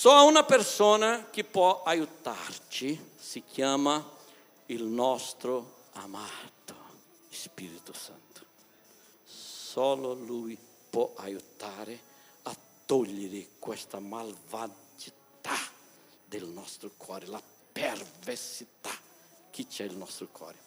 [0.00, 4.08] Só una persona che può aiutarci si chiama
[4.66, 6.76] il nostro amato
[7.28, 8.44] Spirito Santo.
[9.24, 10.56] Solo Lui
[10.88, 11.98] può aiutare
[12.42, 12.54] a
[12.86, 15.58] togliere questa malvagità
[16.24, 17.42] del nostro cuore, la
[17.72, 18.92] perversità
[19.50, 20.58] che c'è nel nostro cuore.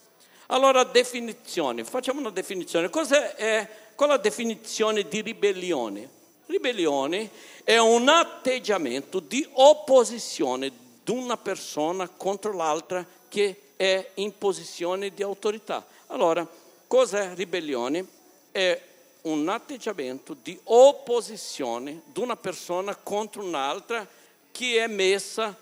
[0.47, 2.89] Allora, definizione, facciamo una definizione.
[2.89, 6.19] Cosa è qual è la definizione di ribellione?
[6.51, 7.31] Ribellione
[7.63, 10.69] è un atteggiamento di opposizione
[11.01, 15.85] di una persona contro l'altra che è in posizione di autorità.
[16.07, 16.45] Allora,
[16.87, 18.05] cos'è ribellione?
[18.51, 18.81] È
[19.21, 24.05] un atteggiamento di opposizione di una persona contro un'altra
[24.51, 25.55] che è messa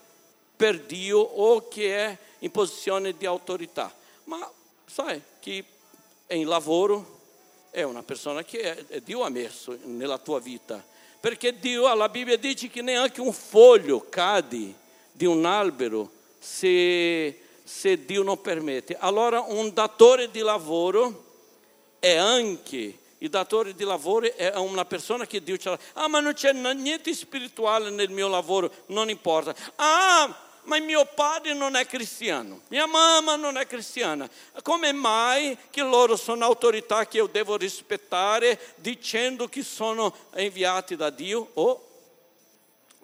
[0.56, 3.94] per Dio o che è in posizione di autorità.
[4.24, 4.52] Ma
[5.40, 5.64] chi
[6.26, 7.19] è in lavoro
[7.72, 10.84] è una persona che Dio ha messo nella tua vita.
[11.20, 14.74] Perché Dio, la Bibbia dice che neanche un foglio cade
[15.12, 18.96] di un albero se, se Dio non permette.
[18.98, 21.26] Allora un datore di lavoro
[22.00, 25.80] è anche il datore di lavoro è una persona che Dio ce l'ha.
[25.94, 29.54] Ah, ma non c'è niente spirituale nel mio lavoro, non importa.
[29.76, 34.30] Ah, ma mio padre non è cristiano, mia mamma non è cristiana.
[34.62, 41.10] Come mai che loro sono autorità che io devo rispettare dicendo che sono inviati da
[41.10, 41.50] Dio?
[41.56, 41.88] O oh,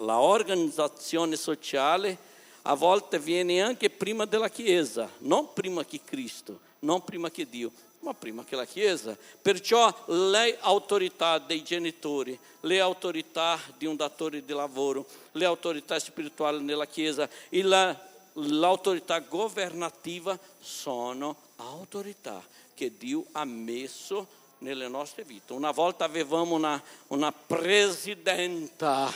[0.05, 2.15] la organizzazione sociale
[2.61, 7.71] a volte viene anche prima della Chiesa, non prima che Cristo, non prima che Dio
[8.05, 9.17] ma prima che la Chiesa.
[9.41, 16.63] Perciò le autorità dei genitori, le autorità di un datore di lavoro, le autorità spirituali
[16.63, 17.99] nella Chiesa e la,
[18.33, 22.43] l'autorità governativa sono autorità
[22.75, 24.27] che Dio ha messo
[24.59, 25.53] nelle nostre vite.
[25.53, 29.11] Una volta avevamo una, una presidenta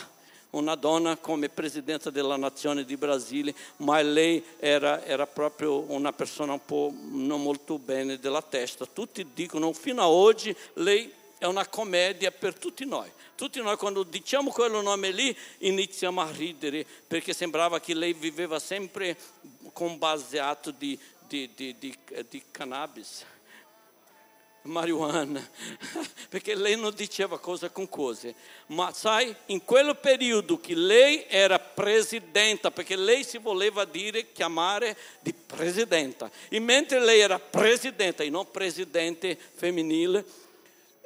[0.50, 6.52] una donna come presidente della nazione di Brasile, ma lei era, era, proprio una persona
[6.52, 8.86] un po' non molto bene della testa.
[8.86, 13.10] Tutti dicono, fino a oggi lei è una commedia per tutti noi.
[13.34, 18.58] Tutti noi quando diciamo quel nome lì iniziamo a ridere perché sembrava che lei viveva
[18.58, 19.16] sempre
[19.72, 21.74] con baseato di, di, di,
[22.28, 23.24] di cannabis
[24.62, 25.48] marijuana,
[26.28, 28.34] perché lei non diceva cosa con cose,
[28.66, 34.96] ma sai, in quel periodo che lei era presidenta, perché lei si voleva dire, chiamare
[35.20, 40.24] di presidenta, e mentre lei era presidenta e non presidente femminile,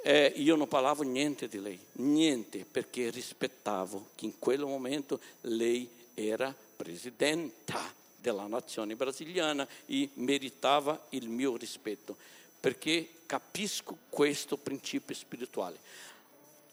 [0.03, 5.89] eh, io non parlavo niente di lei, niente, perché rispettavo che in quel momento lei
[6.13, 12.17] era presidenta della nazione brasiliana e meritava il mio rispetto
[12.65, 15.77] perché capisco questo principio spirituale.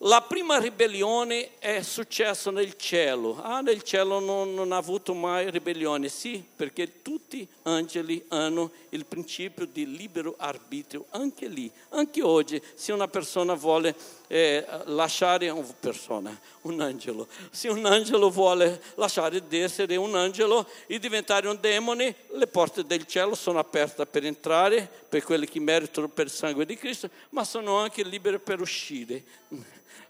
[0.05, 3.41] La prima ribellione è successa nel cielo.
[3.41, 6.09] Ah, nel cielo non, non ha avuto mai ribellione.
[6.09, 12.61] Sì, perché tutti gli angeli hanno il principio di libero arbitrio, anche lì, anche oggi,
[12.75, 13.95] se una persona vuole
[14.27, 20.67] eh, lasciare una persona, un angelo, se un angelo vuole lasciare di essere un angelo
[20.89, 25.61] e diventare un demone, le porte del cielo sono aperte per entrare, per quelli che
[25.61, 29.23] meritano per il sangue di Cristo, ma sono anche libere per uscire.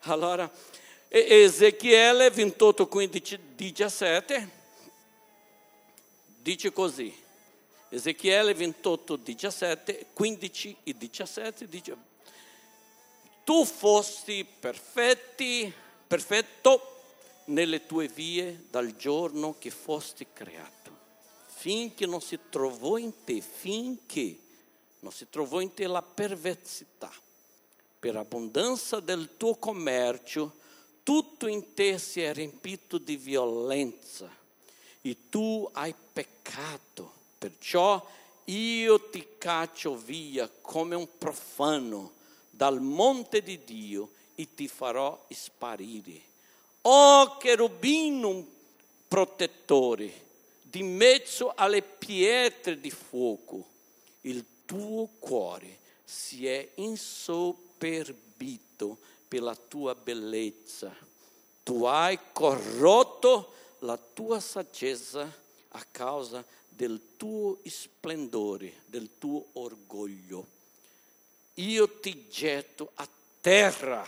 [0.01, 0.51] Allora,
[1.09, 4.51] Ezechiele 28, 15, 17
[6.41, 7.15] dice così.
[7.91, 11.97] Ezechiele 28, 17, 15 e 17 dice,
[13.45, 15.71] tu fosti perfetti,
[16.07, 17.03] perfetto
[17.47, 20.97] nelle tue vie dal giorno che fosti creato,
[21.45, 24.39] finché non si trovò in te, finché
[25.01, 27.13] non si trovò in te la perversità
[28.03, 30.55] per abbondanza del tuo commercio,
[31.05, 34.29] tutto in te si è riempito di violenza
[35.01, 37.13] e tu hai peccato.
[37.39, 38.05] Perciò
[38.47, 42.15] io ti caccio via come un profano
[42.51, 46.23] dal monte di Dio e ti farò sparire.
[46.81, 48.45] Oh cherubino
[49.07, 50.13] protettore,
[50.61, 53.65] di mezzo alle pietre di fuoco,
[54.23, 60.95] il tuo cuore si è insoprato superbito per tua bellezza.
[61.65, 65.29] Tu hai corrotto la tua saggezza
[65.71, 70.47] a causa del tuo splendore, del tuo orgoglio.
[71.55, 73.09] Io ti getto a
[73.41, 74.07] terra,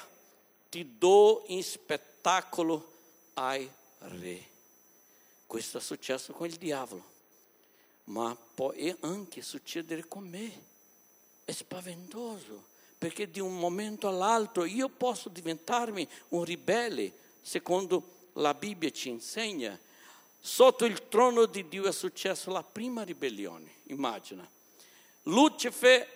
[0.69, 2.93] ti do in spettacolo
[3.35, 3.69] ai
[3.99, 4.53] re.
[5.47, 7.05] Questo è successo con il diavolo,
[8.05, 10.73] ma può anche succedere con me.
[11.45, 12.73] È spaventoso
[13.05, 17.13] perché di un momento all'altro io posso diventarmi un ribelle
[17.43, 19.79] secondo la Bibbia ci insegna,
[20.41, 24.49] sotto il trono di Dio è successa la prima ribellione, immagina.
[25.25, 26.09] Lucifer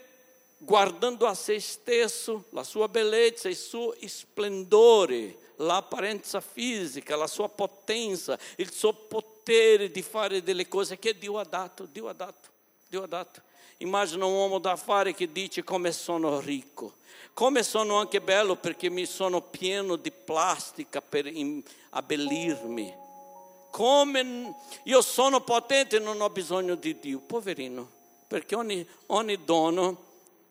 [0.57, 8.39] guardando a se stesso, la sua bellezza, il suo splendore, l'apparenza fisica, la sua potenza,
[8.57, 12.49] il suo potere di fare delle cose che Dio ha dato, Dio ha dato,
[12.89, 13.43] Dio ha dato.
[13.79, 16.95] Immagina un uomo d'affari che dice come sono ricco,
[17.33, 21.31] come sono anche bello perché mi sono pieno di plastica per
[21.91, 22.93] abbellirmi.
[23.71, 27.89] Come io sono potente e non ho bisogno di Dio, poverino,
[28.27, 30.07] perché ogni, ogni dono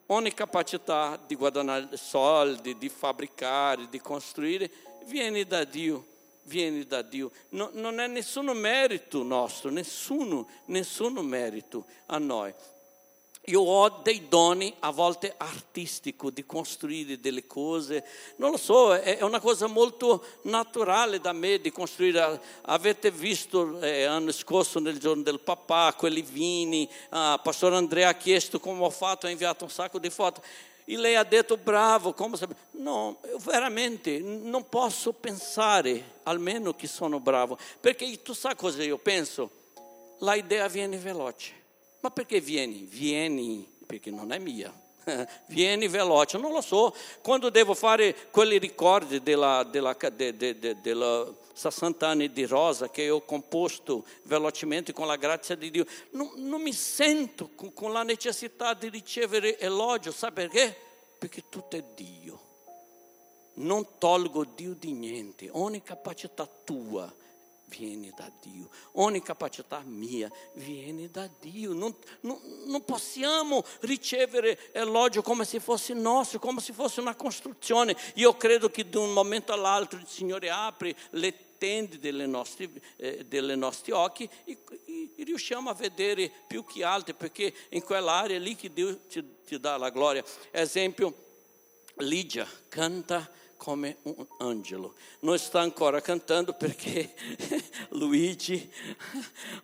[0.06, 4.70] ogni capacità di guadagnare soldi, di fabbricare, di costruire,
[5.04, 6.06] viene da Dio,
[6.44, 7.30] viene da Dio.
[7.50, 12.54] No, non è nessun merito nostro, nessuno, nessuno merito a noi
[13.48, 18.04] io ho dei doni a volte artistici di costruire delle cose,
[18.36, 22.40] non lo so, è una cosa molto naturale da me di costruire.
[22.62, 28.14] Avete visto eh, l'anno scorso nel giorno del papà quelli vini, ah, Pastore Andrea ha
[28.14, 30.42] chiesto come ho fatto, ha inviato un sacco di foto.
[30.84, 32.56] E lei ha detto bravo, come sape...
[32.72, 39.50] No, veramente non posso pensare almeno che sono bravo, perché tu sai cosa io penso?
[40.20, 41.57] La idea viene veloce
[42.00, 42.86] ma perché vieni?
[42.88, 44.72] Vieni, perché non è mia.
[45.48, 50.80] Vieni veloce, non lo so, quando devo fare quei ricordi della, della, de, de, de,
[50.82, 56.30] della 60 anni di Rosa che ho composto velocemente con la grazia di Dio, non,
[56.36, 60.76] non mi sento con, con la necessità di ricevere elogio, sai perché?
[61.18, 62.46] Perché tutto è Dio.
[63.54, 67.12] Non tolgo Dio di niente, ogni capacità tua
[67.68, 71.72] viene da Dio, ogni capacità mia viene da Dio.
[71.72, 77.96] Non, non, non, possiamo ricevere elogio come se fosse nostro, come se fosse una costruzione.
[78.14, 83.24] Io credo che da un momento all'altro il Signore apre le tende delle nostre, eh,
[83.26, 88.38] delle nostri occhi e, e, e, riusciamo a vedere più che altro, perché in quell'area
[88.38, 90.24] lì che Dio ci, ci dà la gloria.
[90.50, 91.26] Esempio,
[91.96, 94.94] Ligia canta come un angelo.
[95.20, 97.12] Non sta ancora cantando perché
[97.90, 98.72] Luigi,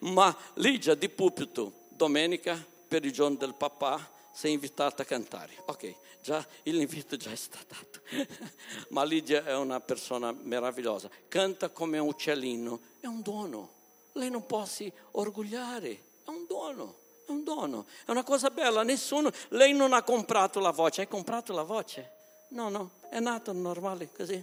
[0.00, 5.54] ma Ligia di pulpito, domenica per il giorno del papà, sei invitata a cantare.
[5.66, 8.00] Ok, già l'invito già è stato dato.
[8.90, 13.70] ma Ligia è una persona meravigliosa, canta come un uccellino, è un dono.
[14.12, 15.90] Lei non può si orgogliare,
[16.24, 17.02] è un dono.
[17.26, 21.08] È un dono, è una cosa bella, nessuno, lei non ha comprato la voce, hai
[21.08, 22.23] comprato la voce?
[22.54, 24.42] No, no, è nato normale così.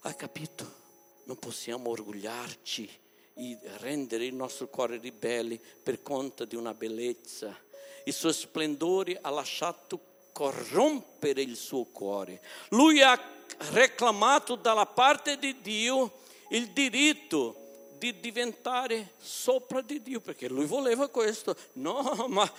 [0.00, 0.82] Hai capito?
[1.24, 3.00] Non possiamo orgogliarci
[3.32, 7.58] e rendere il nostro cuore ribelli per conto di una bellezza.
[8.04, 12.42] Il suo splendore ha lasciato corrompere il suo cuore.
[12.68, 13.18] Lui ha
[13.70, 16.18] reclamato dalla parte di Dio
[16.50, 17.63] il diritto
[17.98, 21.56] di diventare sopra di Dio, perché lui voleva questo.
[21.74, 22.50] No, ma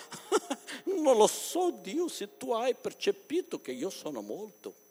[0.85, 4.83] non lo so Dio se tu hai percepito che io sono molto.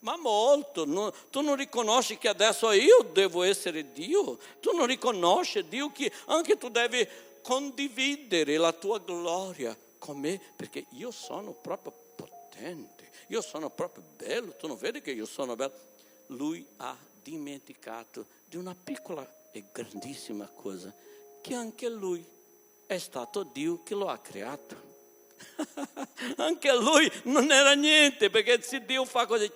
[0.00, 5.68] Ma molto, no, tu non riconosci che adesso io devo essere Dio, tu non riconosci
[5.68, 7.06] Dio che anche tu devi
[7.42, 14.56] condividere la tua gloria con me, perché io sono proprio potente, io sono proprio bello,
[14.56, 15.88] tu non vedi che io sono bello.
[16.28, 20.94] Lui ha dimenticato di una piccola e grandissima cosa,
[21.40, 22.24] che anche lui
[22.86, 24.88] è stato Dio che lo ha creato.
[26.36, 29.50] anche lui non era niente, perché se Dio fa così,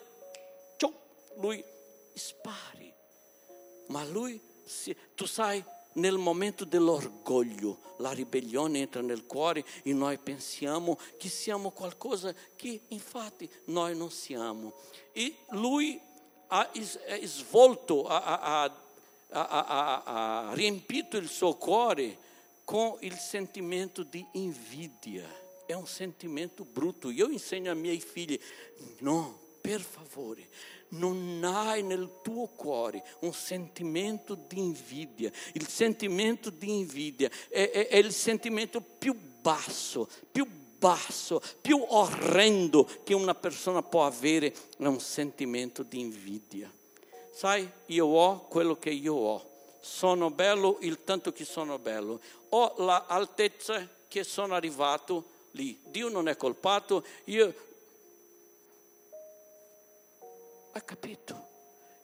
[1.37, 1.63] lui
[2.15, 2.93] spari.
[3.89, 4.41] Ma lui,
[5.15, 5.63] tu sai,
[5.95, 12.83] nel momento dell'orgoglio, la ribellione entra nel cuore e noi pensiamo che siamo qualcosa che
[12.89, 14.75] infatti noi non siamo.
[15.13, 16.01] E lui
[16.49, 16.71] ha
[17.23, 18.83] svolto, ha, ha, ha,
[19.31, 22.19] ha riempito il suo cuore
[22.65, 25.43] con il sentimento di invidia.
[25.67, 27.11] È un sentimento brutto.
[27.11, 28.39] Io insegno ai miei figli,
[29.01, 30.49] no, per favore,
[30.89, 35.31] non hai nel tuo cuore un sentimento di invidia.
[35.53, 40.47] Il sentimento di invidia è, è, è il sentimento più basso, più
[40.79, 46.71] basso, più orrendo che una persona può avere, è un sentimento di invidia
[47.35, 49.51] sai, io ho quello che io ho,
[49.81, 56.29] sono bello il tanto che sono bello, ho l'altezza che sono arrivato lì, Dio non
[56.29, 57.73] è colpato, io...
[60.73, 61.53] Hai capito?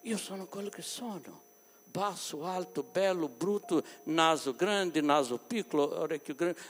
[0.03, 1.43] Io sono quello che sono,
[1.85, 6.61] basso, alto, bello, brutto, naso grande, naso piccolo, orecchio grande.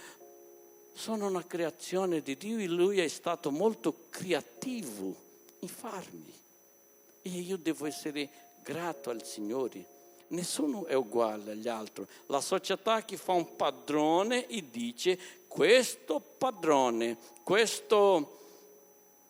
[0.92, 5.14] Sono una creazione di Dio e Lui è stato molto creativo
[5.60, 6.38] in farmi.
[7.22, 9.84] E io devo essere grato al Signore.
[10.28, 12.06] Nessuno è uguale agli altri.
[12.26, 18.38] La società che fa un padrone e dice questo padrone, questo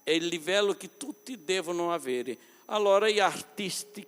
[0.02, 2.36] è il livello che tutti devono avere.
[2.66, 4.06] Allora gli artisti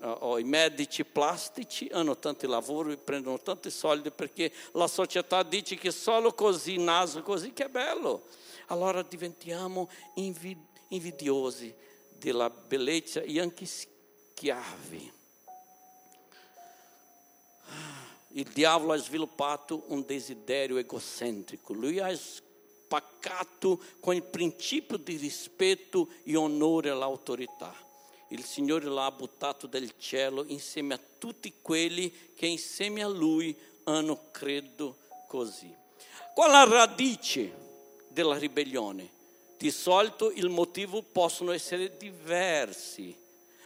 [0.00, 5.90] o i medici plastici hanno tanti lavori, prendono tanti soldi perché la società dice che
[5.90, 8.22] solo così, naso così, che è bello.
[8.68, 9.90] Allora diventiamo
[10.88, 11.74] invidiosi
[12.16, 13.66] della bellezza e anche
[14.40, 15.12] schiavi.
[18.28, 26.08] Il diavolo ha sviluppato un desiderio egocentrico, lui ha spaccato con il principio di rispetto
[26.24, 27.74] e onore all'autorità
[28.28, 33.54] il Signore l'ha buttato dal cielo insieme a tutti quelli che insieme a Lui
[33.84, 35.74] hanno credo così.
[36.32, 37.52] Qual è la radice
[38.06, 39.18] della ribellione?
[39.58, 43.18] Di solito il motivo possono essere diversi,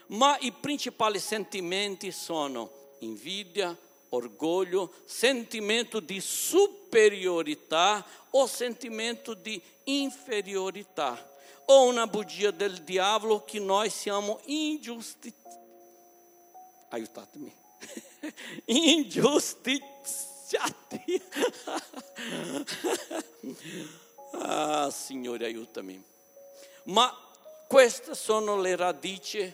[0.08, 2.70] ma i principali sentimenti sono
[3.00, 3.76] invidia,
[4.10, 11.32] orgoglio, sentimento di superiorità o sentimento di inferiorità
[11.66, 15.32] o una bugia del diavolo che noi siamo ingiusti.
[16.90, 17.52] Aiutatemi.
[18.66, 21.22] Ingiustiziati.
[24.38, 26.02] ah, Signore, aiutami.
[26.84, 27.12] Ma
[27.66, 29.52] queste sono le radici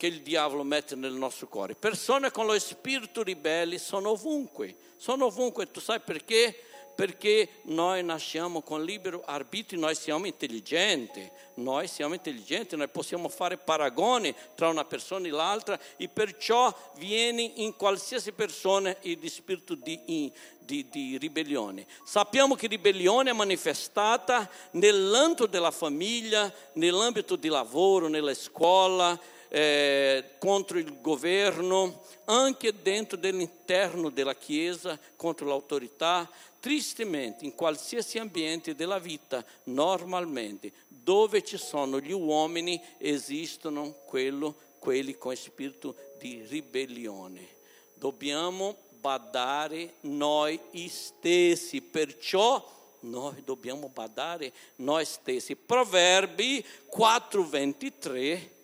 [0.00, 1.74] che il diavolo mette nel nostro cuore.
[1.74, 5.70] Persone con lo spirito ribelle sono ovunque, sono ovunque.
[5.70, 6.56] Tu sai perché?
[6.94, 13.56] perché noi nasciamo con libero arbitrio, noi siamo intelligenti, noi siamo intelligenti, noi possiamo fare
[13.56, 20.30] paragoni tra una persona e l'altra e perciò viene in qualsiasi persona il spirito di,
[20.58, 21.86] di, di ribellione.
[22.04, 29.18] Sappiamo che ribellione è manifestata nell'ambito della famiglia, nell'ambito di lavoro, nella scuola,
[29.52, 36.30] eh, contro il governo, anche dentro dell'interno della Chiesa, contro l'autorità,
[36.60, 45.18] tristemente in qualsiasi ambiente della vita, normalmente, dove ci sono gli uomini, esistono quello, quelli
[45.18, 47.58] con spirito di ribellione.
[47.94, 55.56] Dobbiamo badare noi stessi, perciò noi dobbiamo badare noi stessi.
[55.56, 58.58] Proverbi 4:23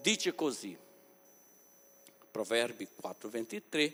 [0.00, 0.76] dice così.
[2.30, 3.92] Proverbi 4:23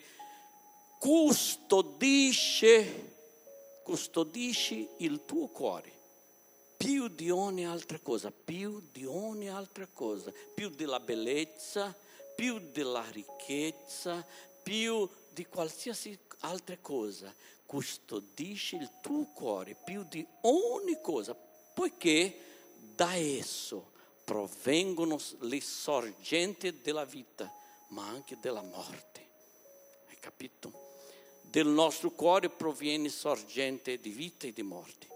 [0.98, 2.44] custodisce
[3.82, 5.92] custodisci il tuo cuore
[6.76, 11.96] più di ogni altra cosa, più di ogni altra cosa, più della bellezza,
[12.34, 14.26] più della ricchezza,
[14.62, 17.34] più di qualsiasi altra cosa.
[17.64, 22.38] Custodisci il tuo cuore più di ogni cosa, poiché
[22.94, 23.94] da esso
[24.26, 27.50] provengono le sorgenti della vita,
[27.90, 29.28] ma anche della morte.
[30.08, 30.86] Hai capito?
[31.56, 35.06] del nostro cuore proviene sorgente di vita e di morte.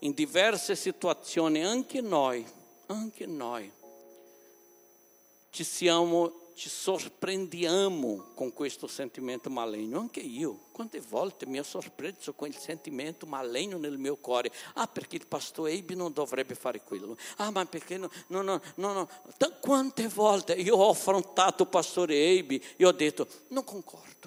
[0.00, 2.46] In diverse situazioni anche noi,
[2.86, 3.70] anche noi,
[5.50, 9.98] ci siamo, ci sorprendiamo con questo sentimento maligno.
[9.98, 14.50] Anche io, quante volte mi ho sorpreso con il sentimento maligno nel mio cuore.
[14.74, 17.16] Ah, perché il pastore Ebi non dovrebbe fare quello.
[17.36, 19.08] Ah, ma perché no, no, no, no, no.
[19.60, 24.22] Quante volte io ho affrontato il pastore Ebi e ho detto, non concordo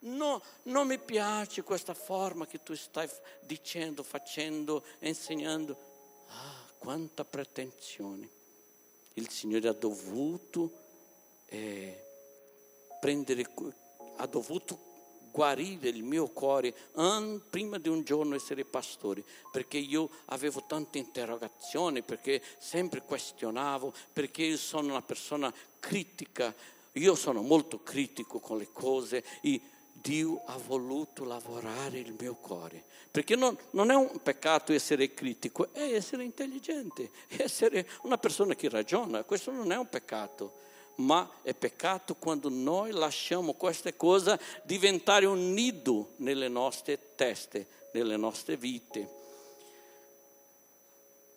[0.00, 3.08] No, non mi piace questa forma che tu stai
[3.40, 5.76] dicendo, facendo, insegnando.
[6.28, 8.28] Ah, quanta pretensione.
[9.14, 10.86] Il Signore ha dovuto
[11.48, 12.04] eh,
[13.00, 13.44] prendere,
[14.16, 14.86] ha dovuto
[15.30, 16.74] guarire il mio cuore
[17.50, 24.42] prima di un giorno essere pastore, perché io avevo tante interrogazioni, perché sempre questionavo, perché
[24.44, 26.54] io sono una persona critica,
[26.92, 29.60] io sono molto critico con le cose e
[29.92, 32.84] Dio ha voluto lavorare il mio cuore.
[33.10, 38.54] Perché non, non, è un peccato essere critico, è essere intelligente, è essere una persona
[38.54, 39.24] che ragiona.
[39.24, 40.66] Questo non è un peccato,
[40.98, 48.16] ma è peccato quando noi lasciamo queste cose diventare un nido nelle nostre teste, nelle
[48.16, 49.16] nostre vite.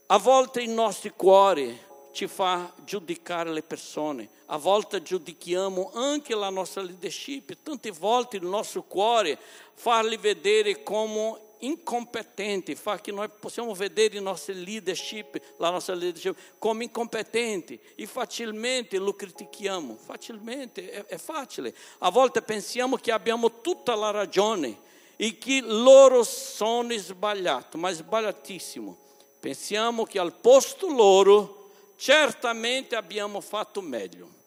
[0.07, 6.49] A volte i nostri cuori ci fa giudicare le persone, a volte giudichiamo anche la
[6.49, 9.37] nostra leadership, tante volte il nostro cuore
[9.73, 16.37] farli vedere come incompetenti, fa che noi possiamo vedere il nostro leadership, la nostra leadership
[16.57, 21.73] come incompetenti e facilmente lo critichiamo, facilmente, è, è facile.
[21.99, 28.97] A volte pensiamo che abbiamo tutta la ragione e che loro sono sbagliati, ma sbagliatissimo.
[29.39, 34.40] Pensiamo che al posto loro certamente abbiamo fatto meglio.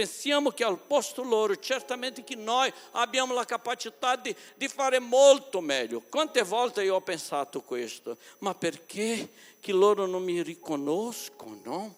[0.00, 5.60] Pensiamo che al posto loro, certamente che noi abbiamo la capacità di, di, fare molto
[5.60, 6.00] meglio.
[6.00, 8.16] Quante volte io ho pensato questo?
[8.38, 9.28] Ma perché
[9.60, 11.94] che loro non mi riconoscono?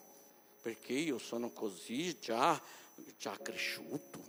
[0.61, 2.61] Perché io sono così già,
[3.17, 4.19] già cresciuto.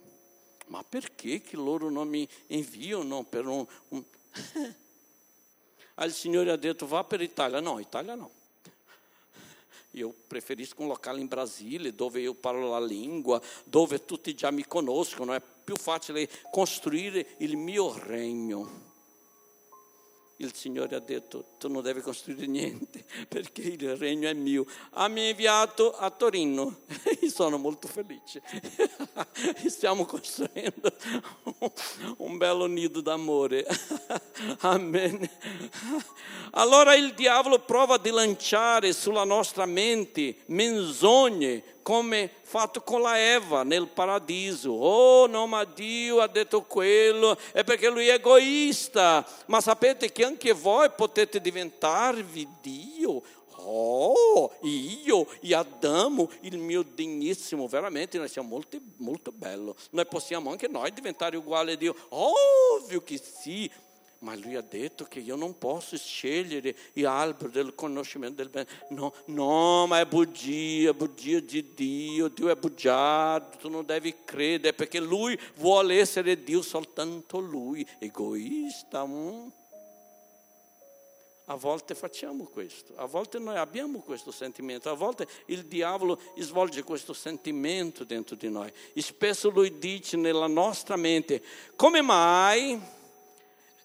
[0.66, 3.66] Ma perché che loro non mi inviano per un...
[3.88, 4.04] un...
[5.95, 7.59] Aí il Signore ha detto va per Italia.
[7.59, 8.31] No, Italia no.
[9.95, 14.67] Io preferisco un locale in Brasile dove io parlo la lingua, dove tutti già mi
[14.67, 18.93] conoscono, è più facile costruire il mio regno
[20.45, 24.67] il Signore ha detto tu non devi costruire niente perché il regno è mio.
[24.91, 26.81] Ha mi inviato a Torino
[27.21, 28.43] e sono molto felice.
[29.67, 30.93] Stiamo costruendo
[32.19, 33.67] un bello nido d'amore.
[34.61, 35.29] Amen.
[36.53, 43.62] Allora il diavolo prova di lanciare sulla nostra mente menzogne come fatto con la Eva
[43.62, 44.71] nel paradiso.
[44.71, 49.25] Oh, no, ma Dio ha detto quello, è perché lui è egoista.
[49.47, 53.23] Ma sapete che anche voi potete diventarvi Dio.
[53.67, 59.76] Oh, io e Adamo, il mio degnissimo, veramente noi siamo molto, molto bello.
[59.91, 61.95] Noi possiamo anche noi diventare uguali a Dio.
[62.09, 63.71] Ovvio che sì,
[64.25, 68.66] ma lui ha detto che io non posso scegliere l'albero del conoscimento del bene.
[68.88, 74.73] No, no, ma è bugia, bugia di Dio, Dio è bugiardo, tu non devi credere
[74.73, 79.07] perché lui vuole essere Dio soltanto lui, egoista.
[79.07, 79.49] Mm?
[81.49, 86.83] A volte facciamo questo, a volte noi abbiamo questo sentimento, a volte il diavolo svolge
[86.83, 88.73] questo sentimento dentro di noi.
[88.95, 91.43] E spesso lui dice nella nostra mente,
[91.76, 93.02] come mai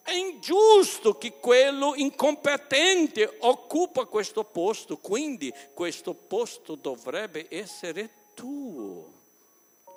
[0.10, 9.19] è ingiusto che quello incompetente occupa questo posto, quindi questo posto dovrebbe essere tuo.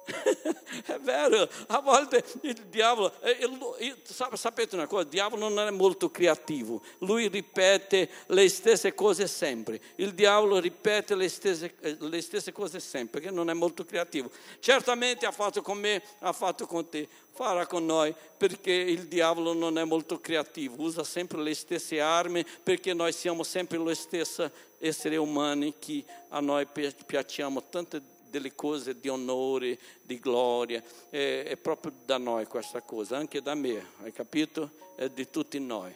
[0.87, 3.97] è vero, a volte il diavolo, eh,
[4.35, 9.81] sapete una cosa, il diavolo non è molto creativo, lui ripete le stesse cose sempre,
[9.97, 14.31] il diavolo ripete le stesse, eh, le stesse cose sempre, che non è molto creativo.
[14.59, 19.53] Certamente ha fatto con me, ha fatto con te, farà con noi, perché il diavolo
[19.53, 24.51] non è molto creativo, usa sempre le stesse armi, perché noi siamo sempre lo stesso
[24.79, 26.67] essere umani che a noi
[27.07, 33.19] piacciamo tante delle cose di onore, di gloria, è, è, proprio da noi questa cosa,
[33.19, 34.71] anche da me, hai capito?
[34.97, 35.95] È di tutti noi.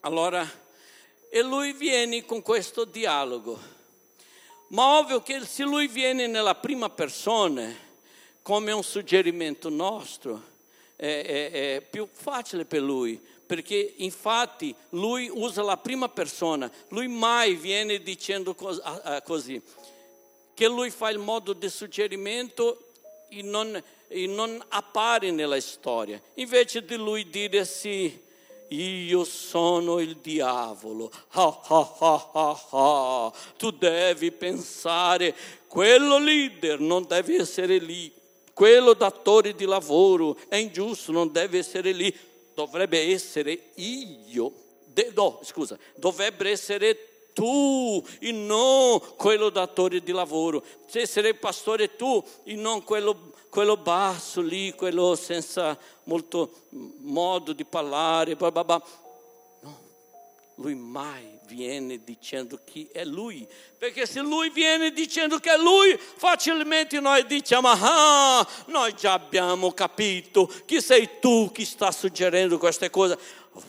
[0.00, 0.44] Allora,
[1.30, 3.56] e lui viene con questo dialogo,
[4.68, 7.72] ma ovvio che se lui viene nella prima persona,
[8.42, 10.42] come un suggerimento nostro,
[10.96, 17.06] è, è, è più facile per lui, perché infatti lui usa la prima persona, lui
[17.06, 18.56] mai viene dicendo
[19.22, 19.62] così
[20.56, 22.92] che lui fa il modo di suggerimento
[23.28, 26.18] e non, e non appare nella storia.
[26.36, 28.18] Invece di lui dire sì,
[28.68, 33.32] io sono il diavolo, ah, ah, ah.
[33.58, 35.34] tu devi pensare,
[35.66, 38.10] quello leader non deve essere lì,
[38.54, 42.16] quello datore di lavoro è ingiusto, non deve essere lì,
[42.54, 44.52] dovrebbe essere io,
[44.86, 50.64] De, no, scusa, dovrebbe essere tu e non quello datore di lavoro.
[50.86, 56.62] Se sarei pastore tu e non quello, quello basso lì, quello senza molto
[57.00, 58.36] modo di parlare.
[58.36, 58.82] Blah blah blah.
[59.60, 59.80] No,
[60.54, 63.46] lui mai viene dicendo che è lui,
[63.76, 69.72] perché se lui viene dicendo che è lui, facilmente noi diciamo, ah, noi già abbiamo
[69.72, 73.16] capito che sei tu che sta suggerendo queste cose,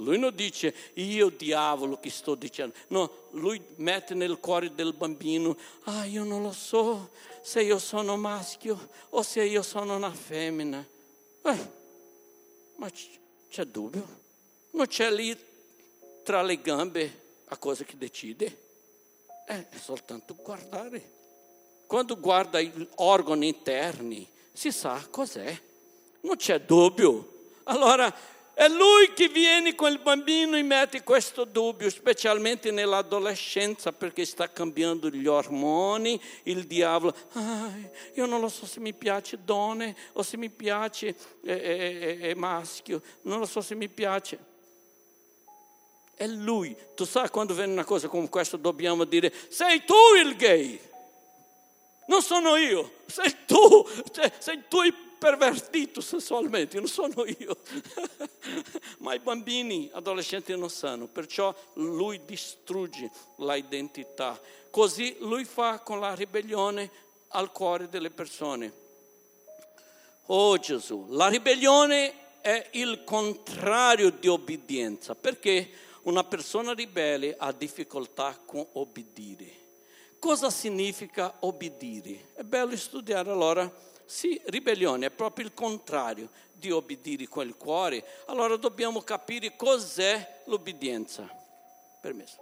[0.00, 5.56] Lui non dice io diavolo che sto dicendo, no, lui mette nel cuore del bambino,
[5.84, 7.10] ah io non lo so
[7.42, 10.84] se io sono maschio o se io sono una femmina.
[11.42, 11.70] Eh,
[12.76, 12.90] ma
[13.48, 14.18] c'è dubbio?
[14.72, 15.36] Non c'è lì
[16.22, 18.68] tra le gambe a cosa che decide?
[19.46, 21.18] Eh, è soltanto guardare.
[21.86, 25.60] Quando guarda gli organi interni, si sa cos'è,
[26.20, 27.48] non c'è dubbio.
[27.64, 28.14] Allora
[28.60, 34.52] è lui che viene con il bambino e mette questo dubbio, specialmente nell'adolescenza, perché sta
[34.52, 37.16] cambiando gli ormoni, il diavolo.
[37.32, 37.72] Ah,
[38.12, 42.34] io non lo so se mi piace donne o se mi piace eh, eh, eh,
[42.34, 44.38] maschio, non lo so se mi piace.
[46.14, 46.76] È lui.
[46.94, 50.78] Tu sai quando viene una cosa come questa dobbiamo dire, sei tu il gay.
[52.08, 57.54] Non sono io, sei tu, cioè, sei tu il pervertito sessualmente, non sono io.
[59.00, 64.40] Ma i bambini, adolescenti non sanno, perciò lui distrugge l'identità.
[64.70, 66.90] Così lui fa con la ribellione
[67.28, 68.72] al cuore delle persone.
[70.26, 75.70] Oh Gesù, la ribellione è il contrario di obbedienza, perché
[76.04, 79.58] una persona ribelle ha difficoltà con obbedire.
[80.18, 82.28] Cosa significa obbedire?
[82.32, 83.70] È bello studiare allora
[84.10, 88.04] sì, ribellione è proprio il contrario di obbedire con il cuore.
[88.26, 91.28] Allora dobbiamo capire cos'è l'obbedienza.
[92.00, 92.38] Permesso.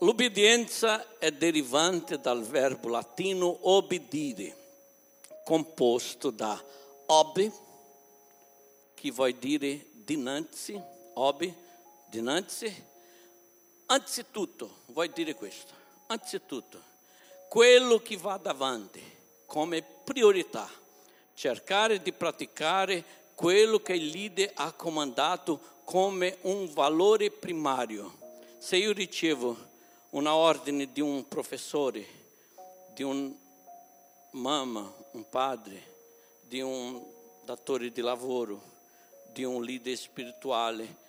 [0.00, 4.54] L'obbedienza è derivante dal verbo latino obbedire,
[5.42, 6.62] composto da
[7.06, 7.50] ob,
[8.92, 10.78] che vuol dire dinanzi,
[11.14, 11.63] ob,
[12.14, 12.72] dinanzi,
[13.86, 15.72] anzitutto, vuoi dire questo,
[16.06, 16.80] anzitutto,
[17.48, 19.02] quello che va davanti
[19.46, 20.70] come priorità,
[21.34, 28.16] cercare di praticare quello che il leader ha comandato come un valore primario.
[28.58, 29.56] Se io ricevo
[30.10, 32.06] una ordine di un professore,
[32.94, 33.34] di un
[34.30, 35.82] mamma, un padre,
[36.42, 37.04] di un
[37.44, 38.62] datore di lavoro,
[39.32, 41.02] di un leader spirituale,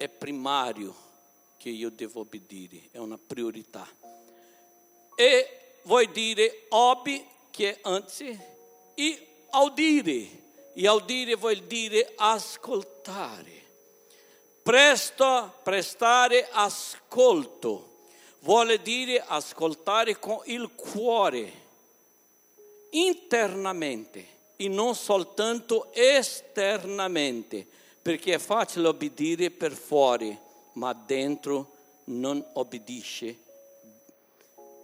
[0.00, 0.94] è primario
[1.58, 3.86] che io devo obbedire, è una priorità.
[5.14, 8.38] E vuoi dire obi, che anzi,
[8.94, 10.38] e audire.
[10.72, 13.62] E audire vuol dire ascoltare.
[14.62, 17.88] Presto, prestare ascolto
[18.40, 21.52] vuole dire ascoltare con il cuore,
[22.90, 27.66] internamente e non soltanto esternamente
[28.02, 30.36] perché è facile obbedire per fuori,
[30.74, 33.48] ma dentro non obbedisce.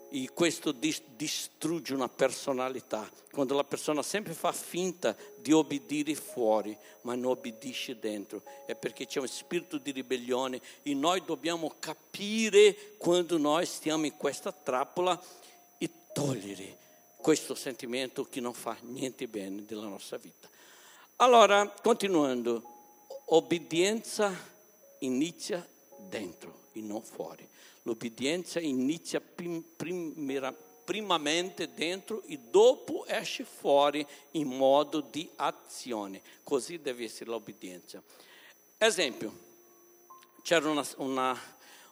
[0.09, 3.11] E questo distrugge una personalità.
[3.33, 9.07] Quando la persona sempre fa finta di obbedire fuori, ma non obbedisce dentro, è perché
[9.07, 15.21] c'è un spirito di ribellione e noi dobbiamo capire quando noi stiamo in questa trappola
[15.79, 16.85] e togliere
[17.17, 20.49] questo sentimento che non fa niente bene della nostra vita.
[21.17, 22.76] Allora, continuando,
[23.27, 24.35] Obbedienza
[25.01, 27.49] inizia dentro e non fuori.
[27.83, 36.23] L'obbedienza inizia prim, primera, primamente dentro e dopo esce fuori in modo di azione.
[36.45, 38.01] Così deve essere l'obbedienza.
[38.79, 39.37] Esempio,
[40.43, 41.41] c'era una, una,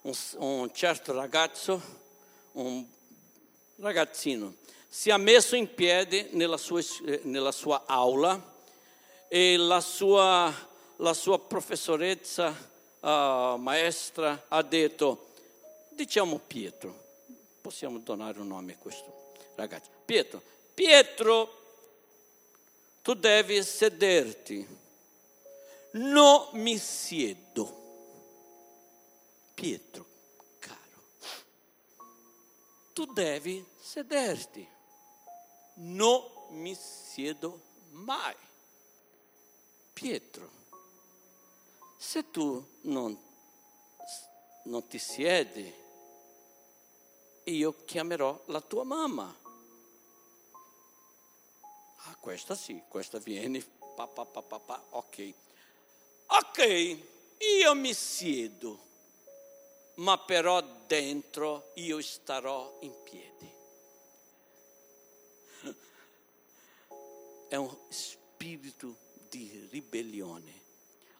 [0.03, 1.83] un, un certo ragazzo,
[2.53, 2.87] un
[3.77, 4.55] ragazzino,
[4.88, 6.81] si è messo in piedi nella sua,
[7.23, 8.53] nella sua aula
[9.27, 12.50] e la sua la sua professoressa,
[13.00, 15.33] uh, maestra, ha detto,
[15.90, 17.02] diciamo Pietro,
[17.61, 20.42] possiamo donare un nome a questo ragazzo, Pietro,
[20.74, 21.62] Pietro,
[23.02, 24.66] tu devi sederti,
[25.92, 27.83] non mi siedo.
[29.54, 30.04] Pietro,
[30.59, 31.02] caro,
[32.92, 34.66] tu devi sederti,
[35.74, 38.35] non mi siedo mai.
[39.92, 40.50] Pietro,
[42.05, 43.19] se tu non,
[44.64, 45.75] non ti siedi,
[47.45, 49.35] io chiamerò la tua mamma.
[51.97, 53.64] Ah, questa sì, questa viene,
[53.97, 55.33] pa, pa, pa, pa, pa, ok.
[56.27, 56.99] Ok,
[57.59, 58.79] io mi siedo,
[59.95, 63.55] ma però dentro io starò in piedi.
[67.49, 68.95] È un spirito
[69.31, 70.63] di ribellione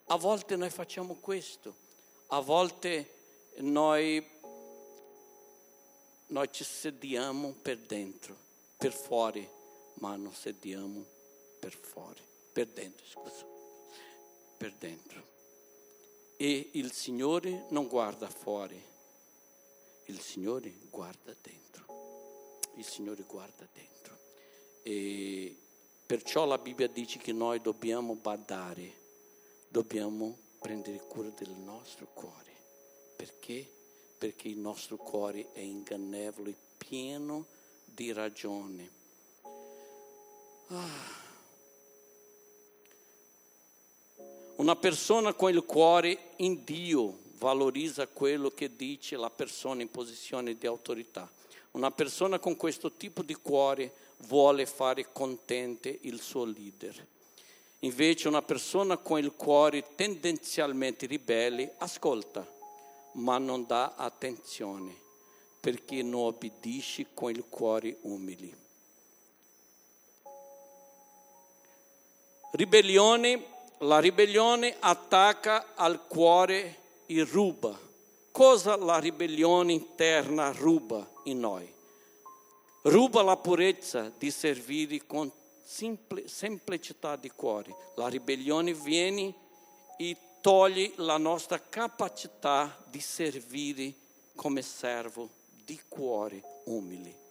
[0.07, 1.75] a volte noi facciamo questo,
[2.29, 3.12] a volte
[3.59, 4.25] noi,
[6.27, 8.43] noi ci sediamo per dentro
[8.85, 9.49] per fuori,
[10.01, 11.07] ma non sediamo
[11.59, 12.21] per fuori,
[12.53, 13.47] per dentro, scusa,
[14.59, 15.23] per dentro.
[16.37, 18.79] E il Signore non guarda fuori,
[20.07, 22.61] il Signore guarda dentro.
[22.77, 24.19] Il Signore guarda dentro.
[24.83, 25.57] E
[26.05, 29.04] perciò la Bibbia dice che noi dobbiamo badare,
[29.74, 32.52] dobbiamo prendere cura del nostro cuore.
[33.16, 33.68] Perché?
[34.16, 37.44] Perché il nostro cuore è ingannevole, pieno
[37.84, 38.88] di ragione.
[40.68, 41.22] Ah.
[44.54, 50.56] Una persona con il cuore in Dio valorizza quello che dice la persona in posizione
[50.56, 51.28] di autorità.
[51.72, 57.08] Una persona con questo tipo di cuore vuole fare contente il suo leader.
[57.85, 62.51] Invece una persona con il cuore tendenzialmente ribelle ascolta,
[63.12, 64.97] ma non dà attenzione,
[65.61, 68.57] perché non obbedisce con il cuore umile.
[72.53, 73.47] Ribellione,
[73.81, 77.79] la ribellione attacca al cuore e ruba.
[78.31, 81.70] Cosa la ribellione interna ruba in noi?
[82.85, 85.31] Ruba la purezza di servire con
[85.64, 87.74] simple, semplicità di cuore.
[87.96, 89.35] La ribellione viene
[89.96, 93.94] e toglie la nostra capacità di servire
[94.35, 95.29] come servo
[95.64, 97.22] di cuore umile.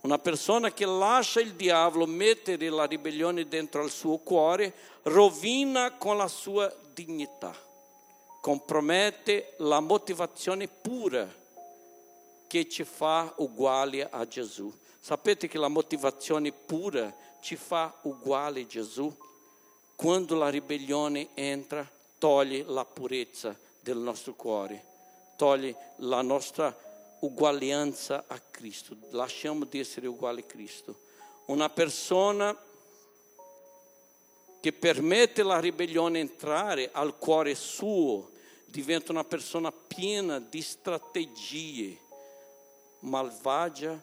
[0.00, 6.16] Una persona che lascia il diavolo mettere la ribellione dentro al suo cuore rovina con
[6.16, 7.54] la sua dignità,
[8.40, 11.28] compromette la motivazione pura
[12.46, 14.72] che ci fa uguali a Gesù.
[15.00, 19.14] Sapete che la motivazione pura ci fa uguali a Gesù?
[19.94, 24.84] Quando la ribellione entra, toglie la purezza del nostro cuore,
[25.36, 26.76] toglie la nostra
[27.20, 31.06] uguaglianza a Cristo, lasciamo di essere uguali a Cristo.
[31.46, 32.56] Una persona
[34.60, 38.30] che permette la ribellione entrare al cuore suo
[38.66, 41.98] diventa una persona piena di strategie,
[43.00, 44.00] malvagia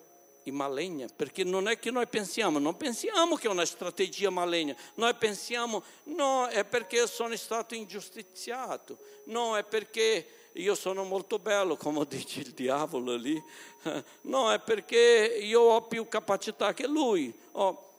[0.52, 5.14] maligna, perché non è che noi pensiamo, non pensiamo che è una strategia maligna, noi
[5.16, 12.06] pensiamo no, è perché sono stato ingiustiziato, no, è perché io sono molto bello, come
[12.08, 13.42] dice il diavolo lì.
[14.22, 17.32] No, è perché io ho più capacità che lui.
[17.52, 17.90] Oh,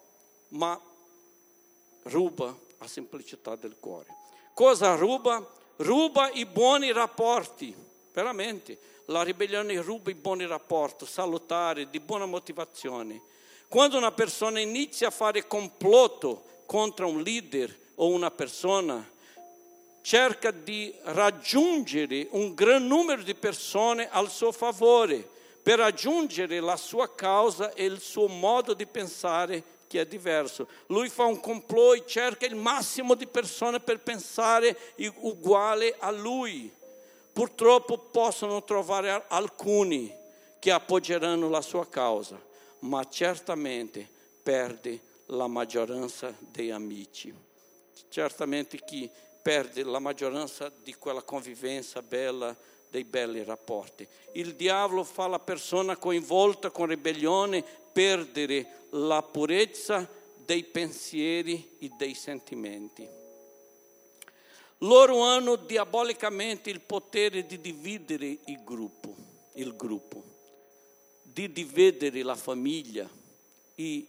[0.48, 0.78] ma
[2.02, 4.08] ruba la semplicità del cuore.
[4.52, 5.48] Cosa ruba?
[5.76, 7.74] Ruba i buoni rapporti,
[8.12, 8.78] veramente.
[9.06, 13.20] La ribellione ruba i buoni rapporti, salutari, di buona motivazione.
[13.68, 19.08] Quando una persona inizia a fare complotto contro un leader o una persona,
[20.02, 25.28] cerca di raggiungere un gran numero di persone al suo favore
[25.62, 30.68] per raggiungere la sua causa e il suo modo di pensare che è diverso.
[30.86, 34.76] Lui fa un complot e cerca il massimo di persone per pensare
[35.20, 36.72] uguale a lui.
[37.36, 40.10] Purtroppo possono trovare alcuni
[40.58, 42.40] che appoggeranno la sua causa,
[42.78, 44.08] ma certamente
[44.42, 47.30] perde la maggioranza dei amici.
[48.08, 49.10] Certamente chi
[49.42, 52.56] perde la maggioranza di quella convivenza bella,
[52.88, 54.08] dei belli rapporti.
[54.32, 60.08] Il diavolo fa la persona coinvolta con ribellione perdere la purezza
[60.42, 63.06] dei pensieri e dei sentimenti.
[64.80, 69.14] Loro hanno diabolicamente il potere di dividere il gruppo,
[69.54, 70.22] il gruppo
[71.22, 73.08] di dividere la famiglia
[73.74, 74.06] e,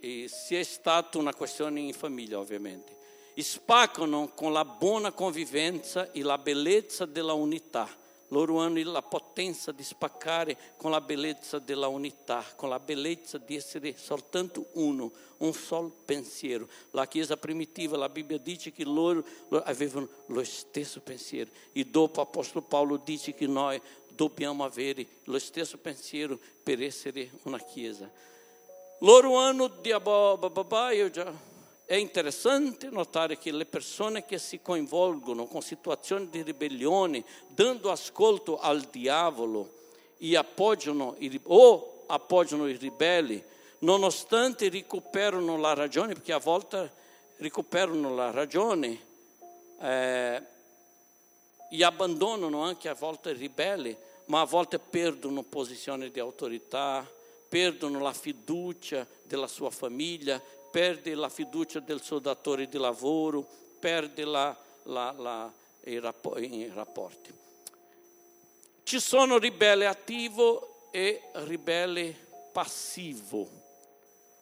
[0.00, 2.96] e se è stata una questione in famiglia ovviamente
[3.42, 7.88] spaccano con la buona convivenza e la bellezza della unità.
[8.28, 13.56] Loro hanno la potenza di spaccare con la bellezza della unità, con la bellezza di
[13.56, 16.68] essere soltanto uno, un solo pensiero.
[16.90, 21.50] La Chiesa primitiva, la Bibbia dice che loro, loro avevano lo stesso pensiero.
[21.72, 27.58] E dopo l'Apostolo Paolo dice che noi dobbiamo avere lo stesso pensiero per essere una
[27.58, 28.10] Chiesa.
[29.00, 30.52] Loro hanno diabolo,
[30.92, 31.32] io già
[31.88, 38.58] è interessante notare che le persone che si coinvolgono con situazioni di ribellione, dando ascolto
[38.58, 39.72] al diavolo
[40.34, 43.42] appoggiano o appoggiano i ribelli,
[43.78, 46.92] nonostante recuperano la ragione, perché a volte
[47.38, 49.00] recuperano la ragione
[49.80, 50.42] eh,
[51.70, 53.96] e abbandonano anche a volte i ribelli,
[54.26, 57.10] ma a volte perdono posizione di autorità,
[57.48, 60.38] perdono la fiducia della sua famiglia,
[60.70, 63.46] perde la fiducia del suo datore di lavoro,
[63.78, 65.52] perde la, la, la,
[65.84, 65.98] i,
[66.72, 67.32] rapporti.
[68.82, 72.16] Ci sono ribelle attivo e ribelle
[72.52, 73.66] passivo.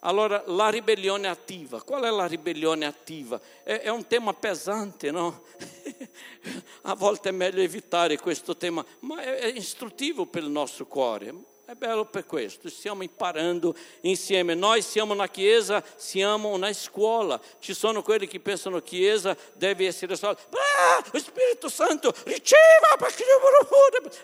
[0.01, 1.83] Allora, la ribellione attiva.
[1.83, 3.41] Qual è la ribellione attiva?
[3.65, 5.43] È, è un tema pesante, no?
[6.83, 11.35] A volte è meglio evitare questo tema, ma è, è istruttivo per il nostro cuore.
[11.69, 14.55] È bello per questo, stiamo imparando insieme.
[14.55, 17.41] Noi siamo na Chiesa, siamo una scuola.
[17.59, 23.25] Ci sono quelli che pensano che Chiesa deve essere solo, ah, Spirito Santo, riceva, perché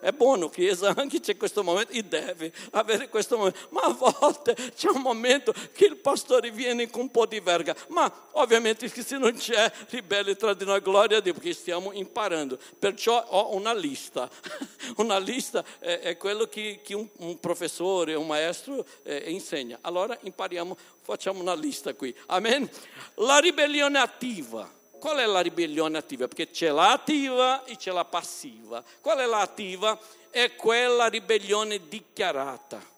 [0.03, 3.59] è buono Chiesa, anche c'è questo momento, e deve avere questo momento.
[3.71, 7.75] Ma a volte c'è un momento che il pastore viene con un po' di verga.
[7.89, 12.57] Ma ovviamente se non c'è ribelle tra di noi, gloria a Dio, perché stiamo imparando.
[12.79, 14.31] Perciò ho una lista.
[14.97, 19.79] Una lista è, è quello che, che un, un un professore, un maestro eh, insegna.
[19.81, 22.15] Allora impariamo, facciamo una lista qui.
[22.27, 22.69] Amen?
[23.15, 24.71] La ribellione attiva.
[24.99, 26.29] Qual è la ribellione attiva?
[26.29, 28.85] Perché c'è l'attiva e c'è la passiva.
[29.01, 29.99] Qual è l'attiva?
[30.31, 32.91] È quella ribellione dichiarata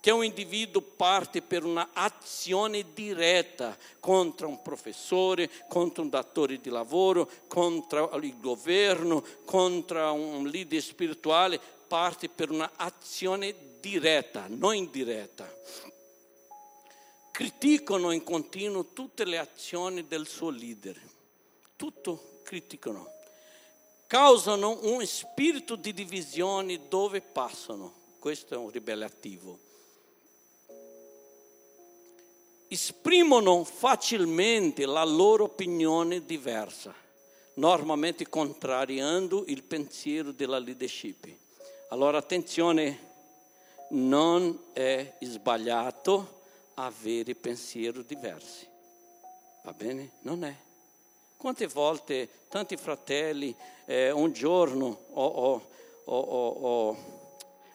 [0.00, 7.28] che un individuo parte per un'azione diretta contro un professore, contro un datore di lavoro,
[7.48, 15.52] contro il governo, contro un leader spirituale, parte per un'azione diretta, non indiretta.
[17.30, 21.00] Criticano in continuo tutte le azioni del suo leader,
[21.76, 23.10] tutto criticano.
[24.06, 29.58] Causano un spirito di divisione dove passano, questo è un ribelle attivo.
[32.68, 36.94] Esprimono facilmente la loro opinione diversa,
[37.54, 41.26] normalmente contrariando il pensiero della leadership.
[41.88, 43.09] Allora attenzione,
[43.90, 46.38] non è sbagliato
[46.74, 48.66] avere pensieri diversi.
[49.62, 50.12] Va bene?
[50.20, 50.54] Non è.
[51.36, 53.54] Quante volte tanti fratelli,
[53.86, 55.68] eh, un giorno ho, ho,
[56.04, 56.96] ho,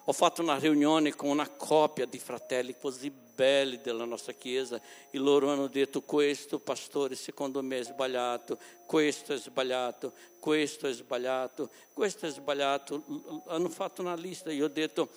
[0.04, 5.18] ho, fatto una riunione con una coppia di fratelli così belli della nostra chiesa e
[5.18, 11.70] loro hanno detto questo pastore secondo me è sbagliato, questo è sbagliato, questo è sbagliato,
[11.92, 13.02] questo è sbagliato.
[13.46, 15.10] Hanno fatto una lista, io ho detto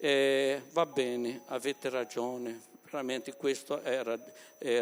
[0.00, 4.02] eh, va bene, avete ragione, veramente questo è,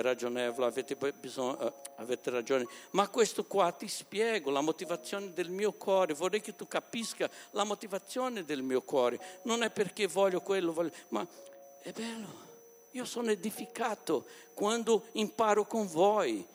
[0.00, 5.72] ragionevole, avete, bisogno, eh, avete, ragione, ma questo qua ti spiego la motivazione del mio
[5.72, 10.72] cuore, vorrei che tu capisca la motivazione del mio cuore, non è perché voglio quello,
[10.72, 11.26] voglio, ma
[11.82, 12.46] è bello,
[12.92, 16.46] io sono edificato quando imparo con voi.